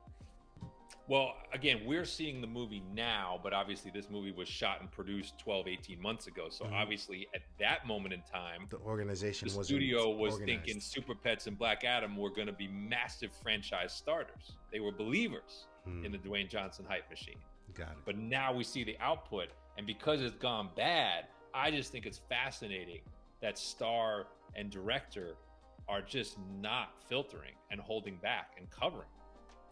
Well, 1.09 1.35
again, 1.53 1.83
we're 1.85 2.03
seeing 2.03 2.41
the 2.41 2.47
movie 2.47 2.83
now, 2.93 3.39
but 3.41 3.53
obviously 3.53 3.91
this 3.91 4.09
movie 4.09 4.31
was 4.33 4.49
shot 4.49 4.81
and 4.81 4.91
produced 4.91 5.39
12, 5.39 5.67
18 5.67 6.01
months 6.01 6.27
ago. 6.27 6.49
So 6.49 6.65
Mhm. 6.65 6.73
obviously 6.73 7.29
at 7.33 7.43
that 7.59 7.87
moment 7.87 8.13
in 8.13 8.21
time, 8.23 8.67
The 8.69 8.77
organization 8.79 9.47
the 9.47 9.63
studio 9.63 10.09
was 10.09 10.33
organized. 10.33 10.63
thinking 10.65 10.81
Super 10.81 11.15
Pets 11.15 11.47
and 11.47 11.57
Black 11.57 11.85
Adam 11.85 12.17
were 12.17 12.29
going 12.29 12.47
to 12.47 12.53
be 12.53 12.67
massive 12.67 13.31
franchise 13.33 13.93
starters. 13.93 14.57
They 14.71 14.81
were 14.81 14.91
believers 14.91 15.67
Hmm, 15.85 16.03
in 16.03 16.11
the 16.11 16.17
Dwayne 16.17 16.49
Johnson 16.49 16.83
hype 16.85 17.09
machine. 17.09 17.39
got 17.73 17.91
it. 17.91 17.97
But 18.05 18.17
now 18.17 18.51
we 18.53 18.63
see 18.65 18.83
the 18.83 18.97
output, 18.99 19.49
and 19.77 19.85
because 19.87 20.21
it's 20.21 20.35
gone 20.35 20.69
bad, 20.75 21.27
I 21.53 21.71
just 21.71 21.91
think 21.91 22.05
it's 22.05 22.17
fascinating 22.17 23.01
that 23.39 23.57
star 23.57 24.27
and 24.55 24.69
director 24.71 25.37
are 25.87 26.01
just 26.01 26.37
not 26.39 27.01
filtering 27.07 27.55
and 27.71 27.79
holding 27.79 28.17
back 28.17 28.55
and 28.57 28.69
covering 28.69 29.07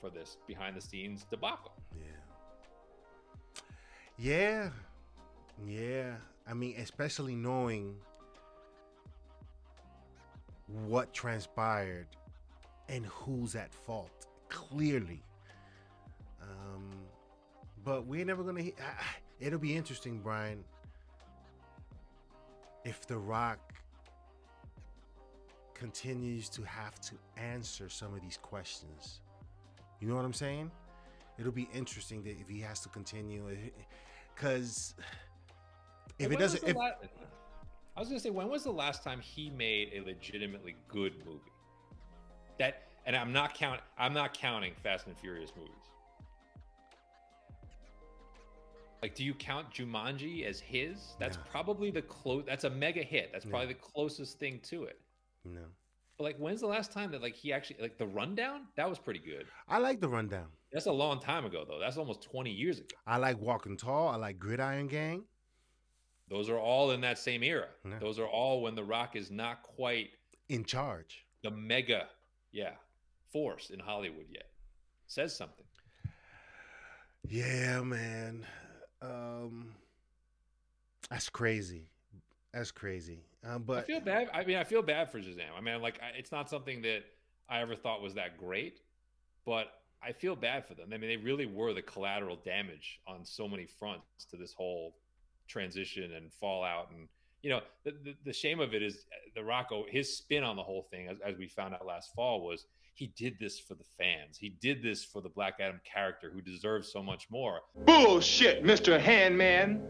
for 0.05 0.12
this 0.12 0.38
behind 0.47 0.75
the 0.75 0.81
scenes 0.81 1.25
debacle. 1.31 1.71
Yeah. 1.97 2.03
Yeah. 4.17 4.69
Yeah. 5.65 6.15
I 6.47 6.53
mean, 6.53 6.75
especially 6.77 7.35
knowing 7.35 7.95
what 10.67 11.13
transpired 11.13 12.07
and 12.88 13.05
who's 13.07 13.55
at 13.55 13.74
fault 13.74 14.27
clearly. 14.50 15.24
Um, 16.41 16.91
but 17.83 18.05
we're 18.05 18.25
never 18.25 18.43
I- 18.79 18.83
I- 18.83 19.21
It'll 19.39 19.59
be 19.59 19.75
interesting, 19.75 20.19
Brian, 20.19 20.63
if 22.85 23.05
The 23.05 23.17
Rock 23.17 23.59
continues 25.74 26.47
to 26.50 26.63
have 26.63 26.97
to 27.01 27.15
answer 27.35 27.89
some 27.89 28.13
of 28.13 28.21
these 28.21 28.38
questions. 28.38 29.19
You 29.99 30.07
know 30.07 30.15
what 30.15 30.25
I'm 30.25 30.33
saying? 30.33 30.71
It'll 31.39 31.51
be 31.51 31.69
interesting 31.73 32.23
that 32.23 32.37
if 32.39 32.47
he 32.47 32.59
has 32.61 32.79
to 32.81 32.89
continue, 32.89 33.49
eh, 33.49 33.55
because 34.33 34.95
if 36.19 36.27
When 36.29 36.37
it 36.37 36.39
doesn't, 36.39 36.63
if, 36.67 36.75
la- 36.75 36.91
I 37.95 37.99
was 37.99 38.07
gonna 38.09 38.19
say, 38.19 38.29
when 38.29 38.49
was 38.49 38.63
the 38.63 38.71
last 38.71 39.03
time 39.03 39.19
he 39.19 39.49
made 39.49 39.91
a 39.93 40.01
legitimately 40.05 40.75
good 40.87 41.13
movie? 41.25 41.39
That, 42.59 42.83
and 43.05 43.15
I'm 43.15 43.33
not 43.33 43.53
count, 43.53 43.81
I'm 43.97 44.13
not 44.13 44.33
counting 44.37 44.73
Fast 44.83 45.07
and 45.07 45.17
Furious 45.17 45.51
movies. 45.57 45.71
Like, 49.01 49.13
do 49.13 49.23
you 49.23 49.33
count 49.33 49.69
Jumanji 49.71 50.45
as 50.45 50.59
his? 50.59 51.15
That's 51.19 51.37
No. 51.37 51.43
probably 51.51 51.91
the 51.91 52.01
close. 52.01 52.43
That's 52.47 52.63
a 52.63 52.69
mega 52.69 53.03
hit. 53.03 53.29
That's 53.31 53.45
probably 53.45 53.67
No. 53.67 53.73
the 53.73 53.79
closest 53.79 54.39
thing 54.39 54.59
to 54.61 54.85
it. 54.85 54.99
know, 55.43 55.61
But 56.17 56.24
like, 56.24 56.38
when's 56.38 56.62
the 56.62 56.67
last 56.67 56.91
time 56.91 57.12
that 57.12 57.22
like 57.22 57.36
he 57.36 57.51
actually 57.51 57.77
like 57.81 57.98
the 57.98 58.07
rundown? 58.07 58.62
That 58.77 58.89
was 58.89 59.00
pretty 59.00 59.19
good. 59.19 59.45
I 59.67 59.79
like 59.79 60.00
the 60.00 60.07
rundown. 60.07 60.48
That's 60.72 60.86
a 60.86 60.91
long 60.91 61.19
time 61.19 61.45
ago 61.45 61.65
though. 61.67 61.79
That's 61.79 61.98
almost 61.98 62.22
20 62.24 62.51
years 62.51 62.79
ago. 62.79 62.88
I 63.05 63.17
like 63.17 63.39
Walking 63.39 63.75
Tall. 63.77 64.07
I 64.10 64.15
like 64.15 64.39
Gridiron 64.39 64.88
Gang. 64.88 65.24
Those 66.29 66.50
are 66.50 66.57
all 66.57 66.91
in 66.91 67.01
that 67.01 67.17
same 67.19 67.43
era. 67.43 67.67
Yeah. 67.88 68.00
Those 68.00 68.17
are 68.17 68.27
all 68.27 68.62
when 68.62 68.75
The 68.75 68.84
Rock 68.84 69.15
is 69.15 69.29
not 69.29 69.62
quite 69.62 70.10
In 70.50 70.63
charge. 70.63 71.24
the 71.43 71.51
mega, 71.51 72.07
yeah, 72.51 72.72
force 73.31 73.69
in 73.69 73.79
Hollywood 73.79 74.25
yet. 74.31 74.50
Says 75.07 75.36
something. 75.36 75.65
Yeah, 77.27 77.81
man. 77.81 78.45
Um, 79.01 79.74
that's 81.10 81.29
crazy. 81.29 81.89
That's 82.55 82.71
crazy. 82.71 83.19
Um, 83.45 83.65
I 83.69 83.81
feel 83.81 84.00
bad. 84.00 84.29
I 84.33 84.45
mean, 84.45 84.55
I 84.55 84.63
feel 84.63 84.81
bad 84.81 85.12
for 85.12 85.19
Shazam. 85.19 85.51
I 85.57 85.62
mean, 85.62 85.81
like, 85.81 86.00
I, 86.01 86.17
it's 86.17 86.31
not 86.31 86.50
something 86.50 86.81
that 86.83 87.01
I 87.50 87.59
ever 87.59 87.75
thought 87.75 88.01
was 88.01 88.13
that 88.13 88.38
great, 88.38 88.79
but 89.45 89.67
I 90.01 90.13
feel 90.13 90.38
bad 90.38 90.65
for 90.65 90.74
them. 90.74 90.91
I 90.93 90.97
mean, 90.97 91.09
they 91.09 91.17
really 91.17 91.47
were 91.47 91.74
the 91.74 91.81
collateral 91.81 92.38
damage 92.45 93.01
on 93.05 93.25
so 93.25 93.50
many 93.50 93.65
fronts 93.65 94.25
to 94.31 94.38
this 94.38 94.53
whole 94.53 94.95
transition 95.50 96.13
and 96.13 96.31
fallout. 96.31 96.91
And 96.91 97.09
you 97.43 97.50
know, 97.50 97.59
the 97.83 97.91
the, 97.91 98.15
the 98.24 98.33
shame 98.33 98.62
of 98.62 98.74
it 98.74 98.81
is 98.81 99.05
uh, 99.12 99.31
the 99.35 99.43
Rocco. 99.43 99.83
His 99.89 100.15
spin 100.17 100.45
on 100.45 100.55
the 100.55 100.63
whole 100.63 100.88
thing, 100.89 101.09
as, 101.09 101.17
as 101.25 101.35
we 101.38 101.50
found 101.50 101.74
out 101.74 101.85
last 101.85 102.15
fall, 102.15 102.41
was 102.41 102.67
he 102.93 103.07
did 103.17 103.38
this 103.38 103.59
for 103.59 103.74
the 103.75 103.83
fans. 103.97 104.38
He 104.38 104.55
did 104.62 104.81
this 104.81 105.03
for 105.03 105.21
the 105.21 105.27
Black 105.27 105.55
Adam 105.59 105.81
character, 105.83 106.31
who 106.33 106.39
deserves 106.39 106.89
so 106.89 107.03
much 107.03 107.29
more. 107.29 107.59
Bullshit, 107.85 108.63
Mr. 108.63 108.97
Handman. 108.97 109.81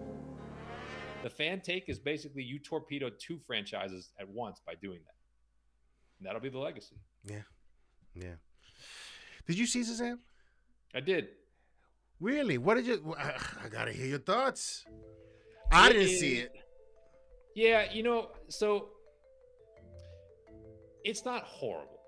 The 1.26 1.32
fan 1.32 1.60
take 1.60 1.90
is 1.90 1.98
basically 1.98 2.44
you 2.44 2.60
torpedo 2.60 3.10
two 3.10 3.40
franchises 3.40 4.12
at 4.20 4.30
once 4.30 4.62
by 4.64 4.76
doing 4.76 5.00
that. 5.08 5.16
And 6.20 6.28
that'll 6.28 6.40
be 6.40 6.50
the 6.50 6.60
legacy. 6.60 6.98
yeah, 7.24 7.42
yeah. 8.14 8.36
Did 9.48 9.58
you 9.58 9.66
see 9.66 9.82
Shazam? 9.82 10.20
I 10.94 11.00
did. 11.00 11.30
Really? 12.20 12.60
What 12.60 12.76
did 12.76 12.86
you? 12.86 13.16
I, 13.18 13.34
I 13.66 13.70
gotta 13.70 13.92
hear 13.92 14.06
your 14.06 14.20
thoughts. 14.20 14.86
I 15.72 15.90
It 15.90 15.94
didn't 15.94 16.10
see 16.20 16.36
it. 16.36 16.52
Yeah, 17.56 17.92
you 17.92 18.04
know, 18.04 18.28
so 18.50 18.90
it's 21.04 21.26
not 21.26 21.42
horrible, 21.42 22.02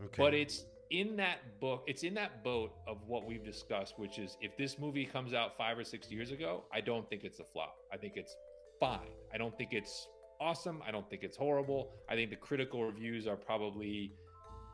Okay. 0.00 0.22
but 0.22 0.32
it's 0.32 0.64
in 0.90 1.16
that 1.16 1.60
book, 1.60 1.84
it's 1.86 2.02
in 2.02 2.14
that 2.14 2.42
boat 2.42 2.72
of 2.86 2.98
what 3.06 3.26
we've 3.26 3.44
discussed, 3.44 3.98
which 3.98 4.18
is 4.18 4.36
if 4.40 4.56
this 4.56 4.78
movie 4.78 5.04
comes 5.04 5.34
out 5.34 5.56
five 5.56 5.78
or 5.78 5.84
six 5.84 6.10
years 6.10 6.30
ago, 6.30 6.64
I 6.72 6.80
don't 6.80 7.08
think 7.08 7.24
it's 7.24 7.40
a 7.40 7.44
flop. 7.44 7.76
I 7.92 7.96
think 7.96 8.14
it's 8.16 8.34
fine. 8.80 9.10
I 9.32 9.38
don't 9.38 9.56
think 9.56 9.72
it's 9.72 10.08
awesome. 10.40 10.82
I 10.86 10.90
don't 10.90 11.08
think 11.10 11.22
it's 11.24 11.36
horrible. 11.36 11.90
I 12.08 12.14
think 12.14 12.30
the 12.30 12.36
critical 12.36 12.84
reviews 12.84 13.26
are 13.26 13.36
probably 13.36 14.12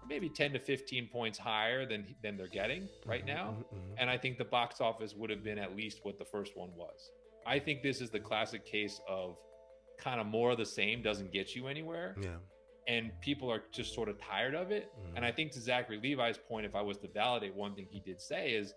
maybe 0.09 0.28
10 0.28 0.52
to 0.52 0.59
15 0.59 1.09
points 1.11 1.38
higher 1.38 1.87
than 1.87 2.14
than 2.23 2.37
they're 2.37 2.47
getting 2.47 2.88
right 3.06 3.25
now. 3.25 3.56
Mhm, 3.73 3.78
mhm. 3.78 3.94
And 3.99 4.11
I 4.11 4.18
think 4.18 4.37
the 4.38 4.44
box 4.44 4.80
office 4.80 5.14
would 5.14 5.30
have 5.30 5.42
been 5.42 5.59
at 5.59 5.75
least 5.75 6.04
what 6.04 6.18
the 6.18 6.25
first 6.26 6.56
one 6.56 6.75
was. 6.76 7.11
I 7.47 7.59
think 7.59 7.83
this 7.83 8.00
is 8.00 8.11
the 8.11 8.21
classic 8.21 8.64
case 8.66 9.00
of 9.09 9.38
kind 9.99 10.21
of 10.21 10.26
more 10.26 10.50
of 10.50 10.59
the 10.59 10.66
same 10.66 11.02
doesn't 11.02 11.33
get 11.33 11.54
you 11.54 11.66
anywhere. 11.68 12.16
Yeah. 12.21 12.37
And 12.87 13.12
people 13.21 13.50
are 13.50 13.62
just 13.73 13.95
sort 13.95 14.09
of 14.09 14.21
tired 14.21 14.55
of 14.55 14.71
it. 14.71 14.93
Mhm. 14.99 15.17
And 15.17 15.25
I 15.25 15.33
think 15.33 15.53
to 15.53 15.61
Zachary 15.61 15.99
Levi's 15.99 16.38
point, 16.38 16.67
if 16.67 16.75
I 16.75 16.83
was 16.83 16.99
to 16.99 17.09
validate 17.09 17.55
one 17.55 17.75
thing 17.75 17.87
he 17.91 18.00
did 18.00 18.21
say 18.21 18.53
is 18.53 18.75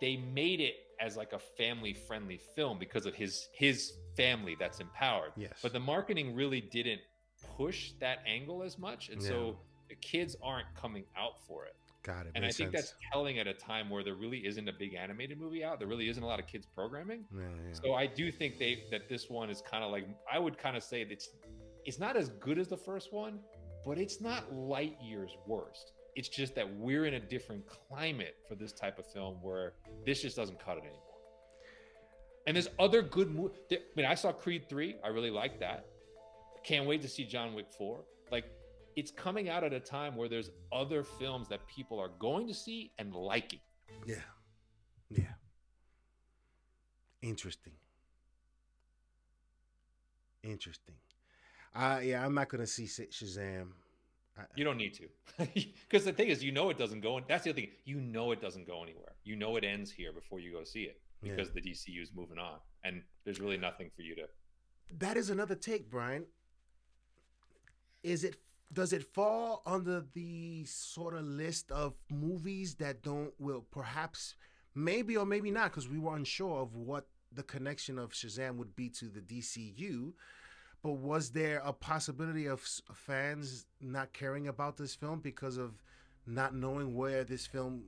they 0.00 0.16
made 0.16 0.60
it 0.60 0.76
as 1.00 1.16
like 1.16 1.32
a 1.32 1.38
family 1.38 1.92
friendly 1.92 2.38
film 2.38 2.78
because 2.78 3.06
of 3.06 3.14
his 3.14 3.48
his 3.52 3.98
family 4.16 4.56
that's 4.58 4.80
empowered. 4.80 5.32
Yes. 5.36 5.58
But 5.62 5.72
the 5.72 5.80
marketing 5.80 6.34
really 6.34 6.60
didn't 6.60 7.00
push 7.56 7.92
that 8.00 8.20
angle 8.26 8.62
as 8.62 8.78
much. 8.78 9.08
And 9.08 9.22
so 9.22 9.58
the 9.88 9.94
kids 9.96 10.36
aren't 10.42 10.72
coming 10.74 11.04
out 11.16 11.40
for 11.46 11.66
it. 11.66 11.76
Got 12.02 12.26
it. 12.26 12.32
And 12.36 12.44
I 12.44 12.50
think 12.52 12.70
sense. 12.70 12.90
that's 12.90 12.94
telling 13.12 13.38
at 13.40 13.48
a 13.48 13.52
time 13.52 13.90
where 13.90 14.04
there 14.04 14.14
really 14.14 14.46
isn't 14.46 14.68
a 14.68 14.72
big 14.72 14.94
animated 14.94 15.40
movie 15.40 15.64
out. 15.64 15.80
There 15.80 15.88
really 15.88 16.08
isn't 16.08 16.22
a 16.22 16.26
lot 16.26 16.38
of 16.38 16.46
kids 16.46 16.64
programming. 16.64 17.24
Yeah, 17.34 17.40
yeah. 17.66 17.72
So 17.72 17.94
I 17.94 18.06
do 18.06 18.30
think 18.30 18.58
they 18.58 18.84
that 18.92 19.08
this 19.08 19.28
one 19.28 19.50
is 19.50 19.60
kind 19.60 19.82
of 19.82 19.90
like 19.90 20.06
I 20.32 20.38
would 20.38 20.56
kind 20.56 20.76
of 20.76 20.84
say 20.84 21.02
that 21.04 21.22
it's 21.86 21.98
not 21.98 22.16
as 22.16 22.28
good 22.40 22.58
as 22.58 22.68
the 22.68 22.76
first 22.76 23.12
one, 23.12 23.38
but 23.84 23.96
it's 23.98 24.20
not 24.20 24.52
light 24.52 24.96
years 25.00 25.30
worse. 25.46 25.92
It's 26.16 26.28
just 26.28 26.54
that 26.56 26.68
we're 26.76 27.04
in 27.04 27.14
a 27.14 27.20
different 27.20 27.64
climate 27.66 28.36
for 28.48 28.54
this 28.54 28.72
type 28.72 28.98
of 28.98 29.06
film 29.06 29.36
where 29.42 29.74
this 30.04 30.22
just 30.22 30.36
doesn't 30.36 30.58
cut 30.58 30.78
it 30.78 30.80
anymore. 30.80 31.02
And 32.46 32.56
there's 32.56 32.68
other 32.78 33.02
good 33.02 33.34
movies. 33.34 33.58
I 33.70 33.78
mean, 33.96 34.06
I 34.06 34.14
saw 34.14 34.32
Creed 34.32 34.68
3. 34.68 34.96
I 35.04 35.08
really 35.08 35.30
like 35.30 35.60
that. 35.60 35.86
Can't 36.64 36.86
wait 36.86 37.02
to 37.02 37.08
see 37.08 37.24
John 37.24 37.54
Wick 37.54 37.66
4. 37.76 38.04
Like, 38.32 38.46
it's 38.96 39.10
coming 39.10 39.48
out 39.48 39.62
at 39.62 39.72
a 39.72 39.80
time 39.80 40.16
where 40.16 40.28
there's 40.28 40.50
other 40.72 41.04
films 41.04 41.48
that 41.48 41.66
people 41.66 42.00
are 42.00 42.10
going 42.18 42.48
to 42.48 42.54
see 42.54 42.92
and 42.98 43.14
liking. 43.14 43.60
Yeah. 44.06 44.16
Yeah. 45.10 45.24
Interesting. 47.22 47.74
Interesting. 50.42 50.94
Uh 51.76 52.00
yeah, 52.02 52.24
I'm 52.24 52.34
not 52.34 52.48
gonna 52.48 52.66
see 52.66 52.84
Shazam. 52.84 53.68
I, 54.38 54.42
You 54.54 54.64
don't 54.64 54.76
need 54.78 54.94
to, 54.94 55.08
because 55.88 56.04
the 56.04 56.12
thing 56.12 56.28
is, 56.28 56.42
you 56.44 56.52
know 56.52 56.68
it 56.70 56.78
doesn't 56.78 57.00
go. 57.00 57.20
That's 57.26 57.44
the 57.44 57.50
other 57.50 57.60
thing. 57.60 57.70
You 57.84 58.00
know 58.00 58.32
it 58.32 58.40
doesn't 58.40 58.66
go 58.66 58.82
anywhere. 58.82 59.12
You 59.24 59.36
know 59.36 59.56
it 59.56 59.64
ends 59.64 59.90
here 59.90 60.12
before 60.12 60.40
you 60.40 60.52
go 60.52 60.62
see 60.64 60.82
it 60.82 61.00
Yeah. 61.22 61.34
because 61.34 61.52
the 61.52 61.60
DCU 61.60 62.02
is 62.02 62.10
moving 62.14 62.38
on, 62.38 62.58
and 62.84 63.02
there's 63.24 63.40
really 63.40 63.56
nothing 63.58 63.90
for 63.96 64.02
you 64.02 64.14
to. 64.16 64.26
that 64.98 65.16
is 65.16 65.30
another 65.30 65.54
take, 65.54 65.90
Brian. 65.90 66.24
Is 68.02 68.24
it 68.24 68.36
does 68.72 68.92
it 68.92 69.04
fall 69.14 69.62
under 69.66 70.04
the 70.14 70.64
sort 70.64 71.14
of 71.14 71.24
list 71.24 71.70
of 71.70 71.94
movies 72.10 72.74
that 72.76 73.02
don't 73.02 73.32
will 73.38 73.64
perhaps 73.70 74.34
maybe 74.74 75.16
or 75.16 75.24
maybe 75.26 75.50
not 75.50 75.70
because 75.70 75.88
we 75.88 75.98
were 75.98 76.16
unsure 76.16 76.60
of 76.62 76.74
what 76.74 77.06
the 77.32 77.42
connection 77.42 77.98
of 77.98 78.10
Shazam 78.12 78.56
would 78.56 78.74
be 78.76 78.88
to 78.90 79.06
the 79.08 79.20
DCU. 79.20 80.12
But 80.86 80.98
was 80.98 81.30
there 81.30 81.60
a 81.64 81.72
possibility 81.72 82.46
of 82.46 82.60
fans 82.94 83.66
not 83.80 84.12
caring 84.12 84.46
about 84.46 84.76
this 84.76 84.94
film 84.94 85.18
because 85.18 85.56
of 85.56 85.72
not 86.28 86.54
knowing 86.54 86.94
where 86.94 87.24
this 87.24 87.44
film 87.44 87.86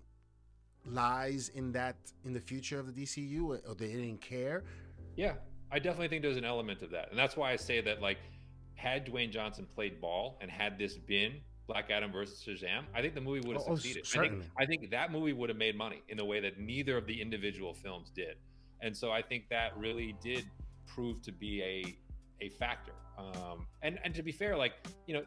lies 0.85 1.49
in 1.51 1.71
that 1.71 1.95
in 2.25 2.33
the 2.33 2.41
future 2.41 2.81
of 2.81 2.93
the 2.93 3.03
DCU, 3.05 3.45
or, 3.45 3.75
they 3.77 3.93
didn't 3.93 4.21
care? 4.21 4.65
Yeah, 5.15 5.35
I 5.71 5.79
definitely 5.79 6.09
think 6.09 6.23
there's 6.23 6.39
an 6.39 6.45
element 6.45 6.83
of 6.83 6.91
that, 6.91 7.11
and 7.11 7.17
that's 7.17 7.37
why 7.37 7.53
I 7.53 7.57
say 7.57 7.81
that 7.83 8.03
like, 8.03 8.19
had 8.75 9.07
Dwayne 9.07 9.31
Johnson 9.31 9.65
played 9.77 10.01
ball 10.01 10.37
and 10.41 10.51
had 10.51 10.77
this 10.77 10.99
been 10.99 11.35
Black 11.69 11.91
Adam 11.93 12.11
versus 12.11 12.45
Shazam, 12.45 12.83
I 12.97 13.01
think 13.01 13.15
the 13.15 13.21
movie 13.21 13.47
would 13.47 13.59
have 13.59 13.67
Oh, 13.69 13.75
oh, 13.75 13.77
succeeded. 13.77 14.09
I 14.17 14.29
think 14.29 14.45
I 14.59 14.67
think 14.67 14.91
that 14.91 15.13
movie 15.13 15.33
would 15.33 15.51
have 15.51 15.59
made 15.59 15.77
money 15.77 16.03
in 16.09 16.17
the 16.17 16.25
way 16.25 16.41
that 16.41 16.59
neither 16.59 16.97
of 16.97 17.07
the 17.07 17.23
individual 17.23 17.75
films 17.75 18.11
did, 18.11 18.39
and 18.81 18.97
so 18.97 19.13
I 19.13 19.23
think 19.23 19.51
that 19.51 19.79
really 19.79 20.17
did 20.21 20.47
prove 20.85 21.23
to 21.23 21.31
be 21.31 21.63
a 21.63 21.97
a 22.41 22.49
factor. 22.51 22.93
Um, 23.19 23.67
and 23.83 23.99
and 24.05 24.15
to 24.15 24.23
be 24.23 24.33
fair, 24.33 24.57
like 24.57 24.75
you 25.07 25.15
know, 25.15 25.23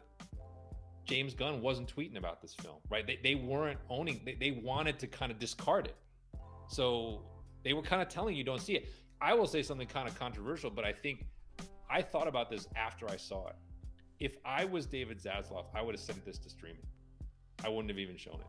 James 1.04 1.34
Gunn 1.34 1.60
wasn't 1.60 1.94
tweeting 1.94 2.16
about 2.16 2.40
this 2.40 2.54
film, 2.54 2.76
right? 2.88 3.06
They, 3.06 3.18
they 3.22 3.34
weren't 3.34 3.78
owning, 3.90 4.20
they, 4.24 4.34
they 4.34 4.52
wanted 4.52 4.98
to 5.00 5.06
kind 5.06 5.32
of 5.32 5.38
discard 5.38 5.86
it. 5.86 5.96
So 6.68 7.22
they 7.64 7.72
were 7.72 7.82
kind 7.82 8.00
of 8.00 8.08
telling 8.08 8.36
you 8.36 8.44
don't 8.44 8.60
see 8.60 8.74
it. 8.74 8.88
I 9.20 9.34
will 9.34 9.46
say 9.46 9.62
something 9.62 9.86
kind 9.86 10.08
of 10.08 10.18
controversial, 10.18 10.70
but 10.70 10.84
I 10.84 10.92
think 10.92 11.26
I 11.90 12.02
thought 12.02 12.28
about 12.28 12.50
this 12.50 12.66
after 12.76 13.08
I 13.08 13.16
saw 13.16 13.48
it. 13.48 13.56
If 14.20 14.36
I 14.44 14.64
was 14.64 14.86
David 14.86 15.20
Zaslav, 15.20 15.66
I 15.74 15.82
would 15.82 15.94
have 15.94 16.00
sent 16.00 16.24
this 16.24 16.38
to 16.38 16.50
streaming. 16.50 16.86
I 17.64 17.68
wouldn't 17.68 17.90
have 17.90 17.98
even 17.98 18.16
shown 18.16 18.40
it. 18.40 18.46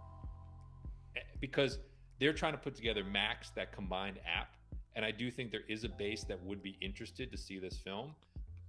Eh, 1.18 1.22
Because 1.40 1.80
they're 2.20 2.34
trying 2.34 2.54
to 2.54 2.60
put 2.60 2.76
together 2.76 3.04
Max, 3.04 3.50
that 3.52 3.72
combined 3.72 4.20
app. 4.26 4.56
And 4.96 5.04
I 5.04 5.12
do 5.12 5.32
think 5.32 5.52
there 5.52 5.66
is 5.68 5.84
a 5.84 5.90
base 5.90 6.24
that 6.26 6.42
would 6.44 6.62
be 6.62 6.78
interested 6.80 7.32
to 7.32 7.38
see 7.38 7.60
this 7.60 7.78
film 7.78 8.14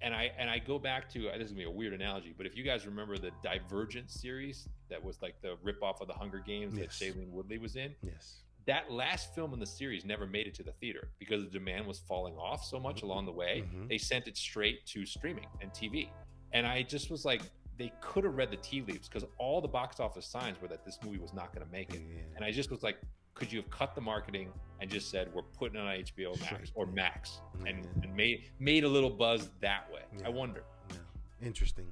and 0.05 0.15
I 0.15 0.31
and 0.39 0.49
I 0.51 0.59
go 0.59 0.79
back 0.79 1.09
to 1.15 1.23
this 1.23 1.47
is 1.47 1.51
gonna 1.53 1.61
be 1.61 1.65
a 1.65 1.71
weird 1.71 1.95
analogy, 1.95 2.35
but 2.37 2.47
if 2.47 2.57
you 2.57 2.63
guys 2.63 2.87
remember 2.87 3.17
the 3.19 3.31
Divergent 3.43 4.11
series 4.11 4.69
that 4.91 5.03
was 5.03 5.21
like 5.23 5.41
the 5.41 5.57
ripoff 5.65 6.01
of 6.01 6.07
the 6.09 6.13
Hunger 6.15 6.39
Games 6.39 6.75
Yes. 6.77 6.99
that 6.99 7.05
Shailene 7.15 7.31
Woodley 7.31 7.59
was 7.59 7.75
in, 7.77 7.95
Yes. 8.03 8.43
that 8.67 8.93
last 8.93 9.35
film 9.35 9.53
in 9.55 9.59
the 9.61 9.67
series 9.67 10.05
never 10.05 10.27
made 10.27 10.47
it 10.47 10.55
to 10.55 10.63
the 10.63 10.73
theater 10.73 11.09
because 11.19 11.43
the 11.45 11.51
demand 11.51 11.87
was 11.87 11.99
falling 12.01 12.37
off 12.37 12.65
so 12.65 12.79
much 12.79 13.03
along 13.03 13.25
the 13.27 13.33
way. 13.33 13.63
Mhm. 13.75 13.89
They 13.89 13.99
sent 13.99 14.29
it 14.29 14.37
straight 14.37 14.85
to 14.87 15.07
streaming 15.07 15.47
and 15.63 15.73
TV, 15.73 16.11
and 16.53 16.67
I 16.67 16.83
just 16.83 17.11
was 17.11 17.25
like, 17.25 17.41
they 17.77 17.91
could 18.01 18.23
have 18.25 18.35
read 18.37 18.51
the 18.53 18.57
tea 18.59 18.83
leaves 18.83 19.09
because 19.09 19.25
all 19.39 19.61
the 19.61 19.67
box 19.69 19.99
office 19.99 20.27
signs 20.27 20.61
were 20.61 20.69
that 20.69 20.85
this 20.85 20.99
movie 21.03 21.19
was 21.19 21.33
not 21.33 21.53
going 21.53 21.67
to 21.67 21.73
make 21.73 21.93
it, 21.95 22.03
Yeah. 22.03 22.21
and 22.37 22.45
I 22.45 22.53
just 22.53 22.71
was 22.71 22.83
like. 22.83 22.99
Could 23.35 23.53
you 23.53 23.61
have 23.61 23.71
cut 23.71 23.95
the 23.95 24.01
marketing 24.01 24.49
and 24.81 24.91
just 24.91 25.11
said 25.11 25.29
we're 25.35 25.43
putting 25.43 25.77
it 25.79 25.83
on 25.83 25.87
HBO 25.89 26.41
Max 26.41 26.71
or. 26.75 26.87
Max 26.87 27.41
and, 27.67 27.85
Yeah. 27.85 28.03
and 28.05 28.17
made 28.17 28.45
made 28.59 28.85
a 28.85 28.89
little 28.89 29.11
buzz 29.11 29.51
that 29.61 29.91
way? 29.93 30.03
Yeah. 30.19 30.27
I 30.27 30.29
wonder. 30.31 30.63
Yeah. 30.91 31.47
Interesting. 31.47 31.87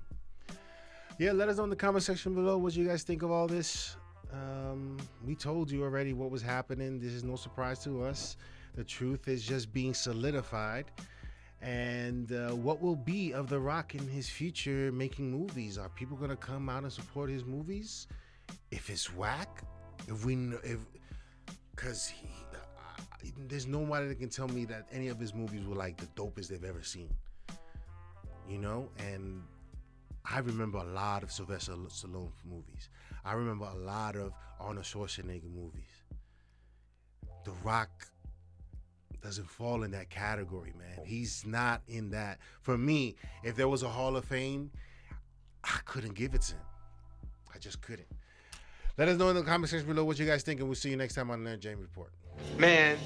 Yeah, 1.19 1.33
let 1.33 1.49
us 1.49 1.57
know 1.59 1.65
in 1.65 1.71
the 1.71 1.77
comment 1.77 2.03
section 2.05 2.35
below 2.35 2.57
what 2.59 2.75
you 2.75 2.87
guys 2.87 3.03
think 3.03 3.23
of 3.23 3.31
all 3.31 3.47
this. 3.47 3.97
Um, 4.33 4.97
we 5.27 5.35
told 5.35 5.71
you 5.71 5.83
already 5.83 6.15
what 6.15 6.31
was 6.31 6.41
happening. 6.43 6.99
This 6.99 7.13
is 7.13 7.23
no 7.23 7.37
surprise 7.37 7.83
to 7.85 8.03
us. 8.03 8.37
The 8.75 8.85
truth 8.85 9.29
is 9.29 9.45
just 9.45 9.73
being 9.73 9.93
solidified. 9.93 10.91
And 11.61 12.33
uh, 12.33 12.51
what 12.57 12.81
will 12.81 12.97
be 12.97 13.33
of 13.35 13.49
The 13.49 13.61
Rock 13.61 13.95
in 13.95 14.09
his 14.09 14.29
future 14.29 14.91
making 14.91 15.31
movies? 15.31 15.77
Are 15.79 15.91
people 15.91 16.17
going 16.17 16.31
to 16.31 16.37
come 16.37 16.69
out 16.69 16.83
and 16.83 16.93
support 16.93 17.29
his 17.31 17.45
movies? 17.45 18.09
If 18.71 18.89
it's 18.91 19.15
whack, 19.15 19.63
if 20.09 20.25
we 20.25 20.35
know, 20.35 20.59
if 20.65 20.79
because 21.75 22.07
he, 22.07 22.29
uh, 22.55 23.29
there's 23.49 23.67
nobody 23.67 24.09
that 24.09 24.19
can 24.19 24.29
tell 24.29 24.49
me 24.49 24.65
that 24.67 24.87
any 24.93 25.09
of 25.09 25.19
his 25.19 25.35
movies 25.35 25.67
were 25.67 25.75
like 25.77 25.97
the 25.97 26.07
dopest 26.21 26.49
they've 26.49 26.65
ever 26.65 26.83
seen 26.83 27.11
you 28.49 28.59
know? 28.59 28.89
And 28.99 29.43
i 30.25 30.39
remember 30.39 30.79
a 30.79 30.85
lot 30.85 31.23
of 31.25 31.33
sylvester 31.33 31.73
stallone 31.73 32.31
movies. 32.49 32.91
I 33.25 33.33
remember 33.35 33.65
a 33.65 33.75
lot 33.75 34.15
of 34.17 34.33
arnold 34.61 34.85
schwarzenegger 34.85 35.53
movies. 35.53 36.05
The 37.45 37.53
rock 37.65 37.91
doesn't 39.21 39.49
fall 39.49 39.83
in 39.83 39.91
that 39.93 40.11
category 40.11 40.73
man. 40.79 41.05
He's 41.05 41.45
not 41.47 41.83
in 41.89 42.11
that. 42.11 42.39
For 42.61 42.79
me 42.79 43.17
if 43.43 43.57
there 43.57 43.69
was 43.69 43.83
a 43.83 43.89
hall 43.89 44.17
of 44.17 44.25
fame 44.25 44.71
i 45.65 45.79
couldn't 45.85 46.15
give 46.15 46.35
it 46.35 46.43
to 46.43 46.55
him. 46.55 46.63
I 47.55 47.59
just 47.59 47.81
couldn't 47.81 48.09
let 49.03 49.09
us 49.09 49.19
know 49.19 49.31
in 49.31 49.35
the 49.35 49.43
comment 49.43 49.69
section 49.69 49.89
below 49.89 50.05
what 50.05 50.17
you 50.17 50.25
guys 50.25 50.45
think 50.45 50.61
and 50.61 50.69
we'll 50.69 50.77
see 50.77 50.89
you 50.89 50.97
next 50.97 51.15
time 51.15 51.29
on 51.29 51.43
the 51.43 51.51
Nerd 51.51 51.59
Gen 51.59 51.77
report 51.81 52.13
Man, 52.57 52.97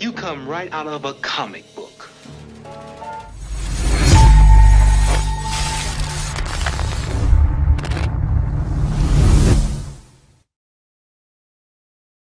you 0.00 0.12
come 0.12 0.48
right 0.48 0.72
out 0.72 0.88
of 0.88 1.04
a 1.04 1.14
comic 1.14 1.62
book. 1.76 1.81